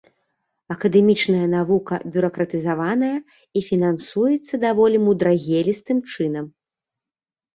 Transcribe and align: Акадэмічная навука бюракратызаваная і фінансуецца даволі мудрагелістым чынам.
Акадэмічная 0.75 1.43
навука 1.55 1.95
бюракратызаваная 2.13 3.13
і 3.61 3.63
фінансуецца 3.69 4.53
даволі 4.65 4.97
мудрагелістым 5.05 5.97
чынам. 6.15 6.45